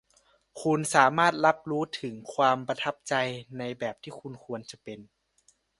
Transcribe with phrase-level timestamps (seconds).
[0.61, 3.13] คุณสามารถรับรู้ถึงความประทับใจ
[3.57, 4.13] ในแบบที่
[4.45, 4.99] ควรจะเป็น